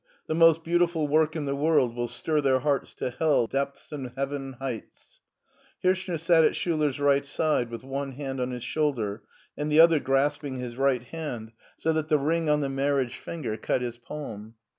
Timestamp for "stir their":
2.07-2.61